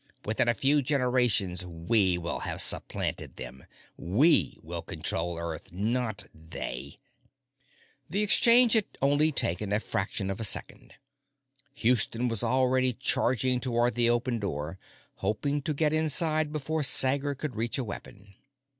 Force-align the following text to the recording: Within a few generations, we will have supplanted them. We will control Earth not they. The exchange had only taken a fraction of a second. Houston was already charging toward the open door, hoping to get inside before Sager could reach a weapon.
Within 0.25 0.47
a 0.47 0.55
few 0.55 0.81
generations, 0.81 1.63
we 1.63 2.17
will 2.17 2.39
have 2.39 2.59
supplanted 2.59 3.35
them. 3.35 3.65
We 3.97 4.57
will 4.63 4.81
control 4.81 5.37
Earth 5.37 5.71
not 5.71 6.23
they. 6.33 6.97
The 8.09 8.23
exchange 8.23 8.73
had 8.73 8.85
only 8.99 9.31
taken 9.31 9.71
a 9.71 9.79
fraction 9.79 10.31
of 10.31 10.39
a 10.39 10.43
second. 10.43 10.95
Houston 11.75 12.29
was 12.29 12.41
already 12.43 12.93
charging 12.93 13.59
toward 13.59 13.93
the 13.93 14.09
open 14.09 14.39
door, 14.39 14.79
hoping 15.17 15.61
to 15.61 15.71
get 15.71 15.93
inside 15.93 16.51
before 16.51 16.81
Sager 16.81 17.35
could 17.35 17.55
reach 17.55 17.77
a 17.77 17.83
weapon. 17.83 18.33